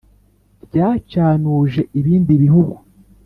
[0.65, 2.75] ryacanuje ibindi bihugu